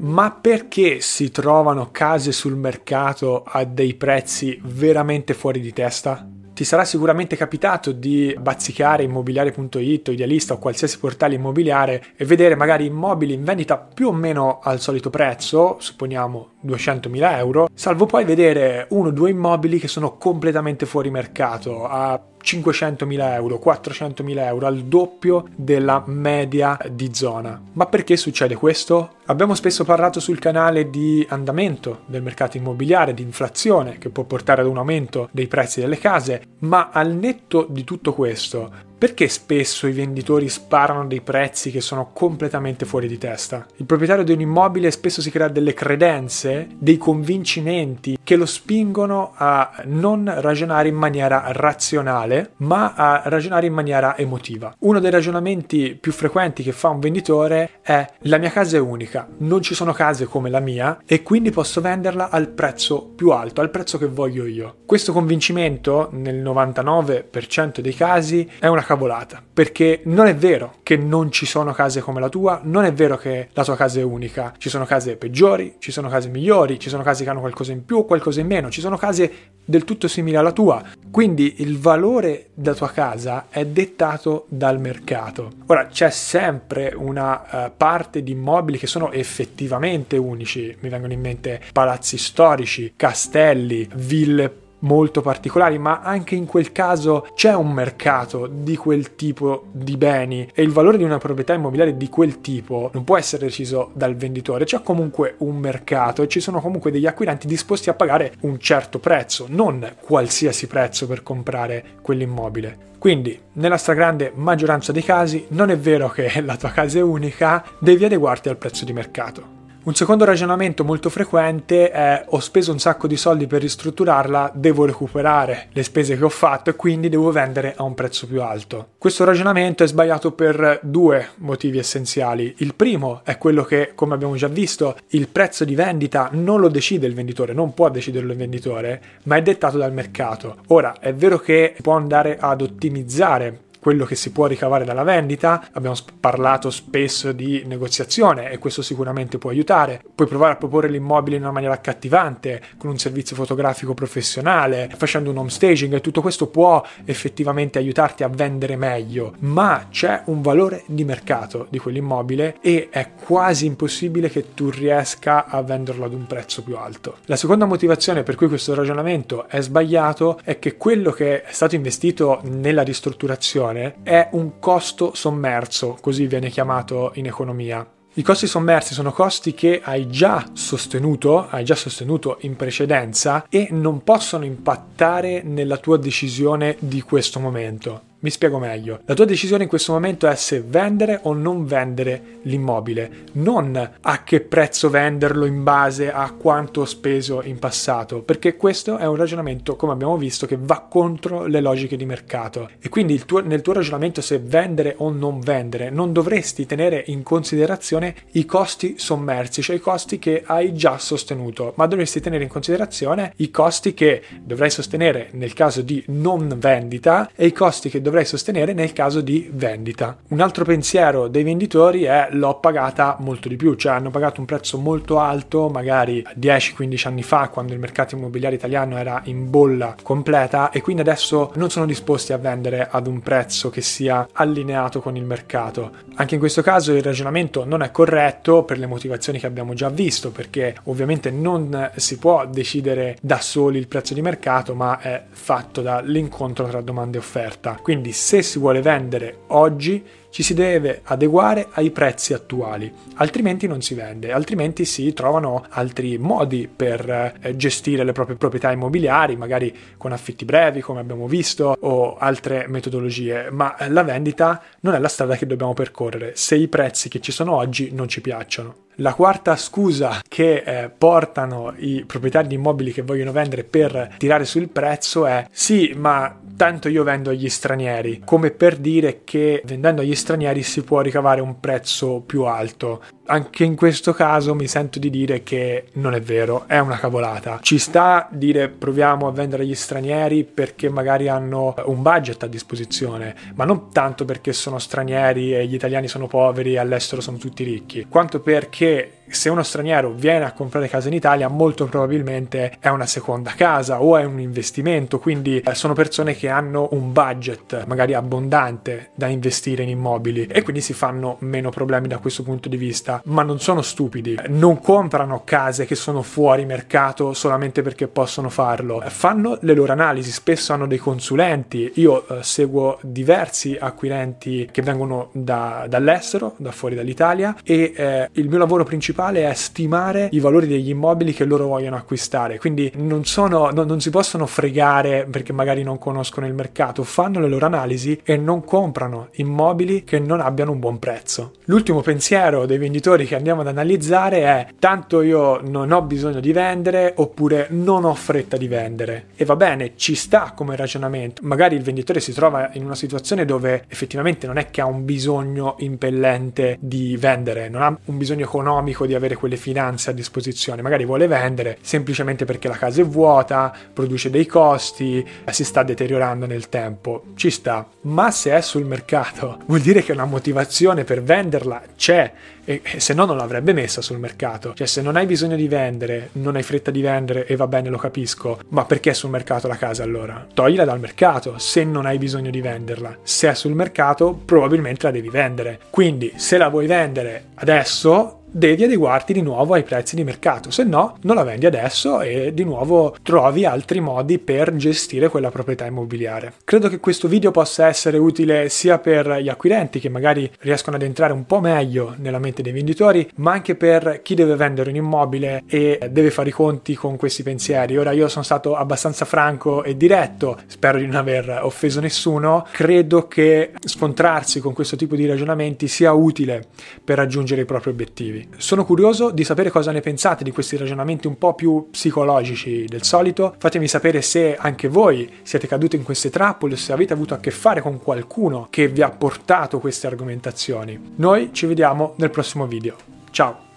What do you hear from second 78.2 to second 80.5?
in meno, ci sono case del tutto simili